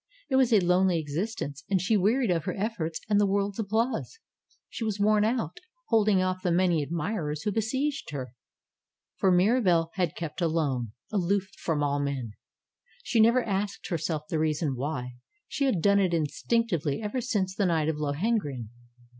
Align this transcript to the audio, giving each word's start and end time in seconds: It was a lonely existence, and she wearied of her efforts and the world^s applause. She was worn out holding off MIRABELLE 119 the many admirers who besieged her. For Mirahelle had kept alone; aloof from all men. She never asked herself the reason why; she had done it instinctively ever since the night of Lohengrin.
It 0.31 0.35
was 0.35 0.51
a 0.51 0.59
lonely 0.59 0.97
existence, 0.97 1.63
and 1.69 1.79
she 1.79 1.95
wearied 1.95 2.31
of 2.31 2.45
her 2.45 2.55
efforts 2.55 2.99
and 3.07 3.21
the 3.21 3.27
world^s 3.27 3.59
applause. 3.59 4.17
She 4.67 4.83
was 4.83 4.99
worn 4.99 5.23
out 5.23 5.59
holding 5.89 6.23
off 6.23 6.43
MIRABELLE 6.43 6.57
119 6.57 6.57
the 6.57 6.57
many 6.57 6.81
admirers 7.21 7.43
who 7.43 7.51
besieged 7.51 8.09
her. 8.09 8.33
For 9.17 9.31
Mirahelle 9.31 9.91
had 9.93 10.15
kept 10.15 10.41
alone; 10.41 10.93
aloof 11.11 11.49
from 11.55 11.83
all 11.83 11.99
men. 11.99 12.31
She 13.03 13.19
never 13.19 13.43
asked 13.43 13.89
herself 13.89 14.23
the 14.27 14.39
reason 14.39 14.75
why; 14.75 15.17
she 15.47 15.65
had 15.65 15.83
done 15.83 15.99
it 15.99 16.15
instinctively 16.15 16.99
ever 17.03 17.21
since 17.21 17.53
the 17.53 17.67
night 17.67 17.87
of 17.87 17.97
Lohengrin. 17.97 18.69